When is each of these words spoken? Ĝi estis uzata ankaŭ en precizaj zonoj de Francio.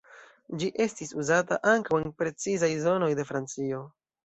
Ĝi 0.61 0.69
estis 0.85 1.13
uzata 1.25 1.59
ankaŭ 1.73 2.01
en 2.05 2.15
precizaj 2.23 2.73
zonoj 2.89 3.13
de 3.23 3.29
Francio. 3.31 3.87